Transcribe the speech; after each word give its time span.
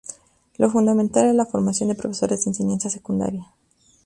Lo 0.57 0.67
fundamental 0.71 1.25
era 1.25 1.33
la 1.33 1.45
formación 1.45 1.89
de 1.89 1.93
profesores 1.93 2.43
de 2.43 2.49
enseñanza 2.49 2.89
secundaria. 2.89 3.53